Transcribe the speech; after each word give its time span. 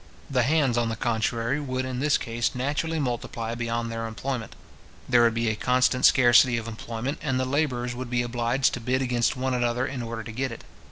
The 0.31 0.41
hands, 0.41 0.79
on 0.79 0.89
the 0.89 0.95
contrary, 0.95 1.59
would, 1.59 1.85
in 1.85 1.99
this 1.99 2.17
case, 2.17 2.55
naturally 2.55 2.97
multiply 2.99 3.53
beyond 3.53 3.91
their 3.91 4.07
employment. 4.07 4.55
There 5.07 5.21
would 5.21 5.35
be 5.35 5.47
a 5.47 5.55
constant 5.55 6.05
scarcity 6.05 6.57
of 6.57 6.67
employment, 6.67 7.19
and 7.21 7.39
the 7.39 7.45
labourers 7.45 7.93
would 7.93 8.09
be 8.09 8.23
obliged 8.23 8.73
to 8.73 8.79
bid 8.79 9.03
against 9.03 9.37
one 9.37 9.53
another 9.53 9.85
in 9.85 10.01
order 10.01 10.23
to 10.23 10.31
get 10.31 10.51
it. 10.51 10.63